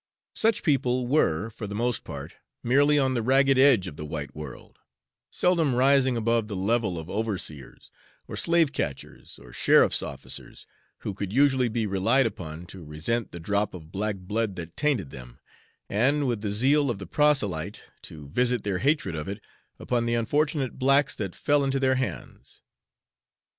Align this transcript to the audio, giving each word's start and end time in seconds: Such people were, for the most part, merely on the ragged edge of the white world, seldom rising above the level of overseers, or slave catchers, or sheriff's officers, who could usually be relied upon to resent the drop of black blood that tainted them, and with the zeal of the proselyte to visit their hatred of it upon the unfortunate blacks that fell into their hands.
Such 0.33 0.63
people 0.63 1.05
were, 1.05 1.51
for 1.51 1.67
the 1.67 1.75
most 1.75 2.03
part, 2.03 2.33
merely 2.63 2.97
on 2.97 3.13
the 3.13 3.21
ragged 3.21 3.59
edge 3.59 3.85
of 3.85 3.97
the 3.97 4.03
white 4.03 4.35
world, 4.35 4.79
seldom 5.29 5.75
rising 5.75 6.17
above 6.17 6.47
the 6.47 6.55
level 6.55 6.97
of 6.97 7.07
overseers, 7.07 7.91
or 8.27 8.35
slave 8.35 8.73
catchers, 8.73 9.37
or 9.37 9.53
sheriff's 9.53 10.01
officers, 10.01 10.65
who 11.01 11.13
could 11.13 11.31
usually 11.31 11.69
be 11.69 11.85
relied 11.85 12.25
upon 12.25 12.65
to 12.65 12.83
resent 12.83 13.31
the 13.31 13.39
drop 13.39 13.75
of 13.75 13.91
black 13.91 14.15
blood 14.15 14.55
that 14.55 14.75
tainted 14.75 15.11
them, 15.11 15.37
and 15.87 16.25
with 16.25 16.41
the 16.41 16.49
zeal 16.49 16.89
of 16.89 16.97
the 16.97 17.05
proselyte 17.05 17.83
to 18.01 18.27
visit 18.29 18.63
their 18.63 18.79
hatred 18.79 19.13
of 19.13 19.29
it 19.29 19.39
upon 19.77 20.07
the 20.07 20.15
unfortunate 20.15 20.79
blacks 20.79 21.15
that 21.15 21.35
fell 21.35 21.63
into 21.63 21.79
their 21.79 21.93
hands. 21.93 22.63